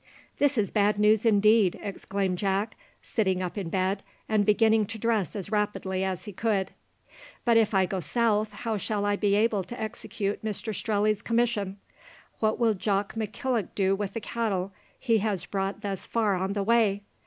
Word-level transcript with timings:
"This 0.39 0.57
is 0.57 0.71
bad 0.71 0.97
news 0.97 1.27
indeed," 1.27 1.79
exclaimed 1.79 2.39
Jack, 2.39 2.75
sitting 3.03 3.43
up 3.43 3.55
in 3.55 3.69
bed, 3.69 4.01
and 4.27 4.47
beginning 4.47 4.87
to 4.87 4.97
dress 4.97 5.35
as 5.35 5.51
rapidly 5.51 6.03
as 6.03 6.25
he 6.25 6.33
could. 6.33 6.71
"But 7.45 7.55
if 7.55 7.75
I 7.75 7.85
go 7.85 7.99
south, 7.99 8.51
how 8.51 8.77
shall 8.77 9.05
I 9.05 9.15
be 9.15 9.35
able 9.35 9.63
to 9.63 9.79
execute 9.79 10.43
Mr 10.43 10.73
Strelley's 10.73 11.21
commission? 11.21 11.77
What 12.39 12.57
will 12.57 12.73
Jock 12.73 13.13
McKillock 13.13 13.69
do 13.75 13.95
with 13.95 14.13
the 14.13 14.21
cattle 14.21 14.73
he 14.99 15.19
has 15.19 15.45
brought 15.45 15.81
thus 15.81 16.07
far 16.07 16.33
on 16.35 16.53
the 16.53 16.63
way? 16.63 17.03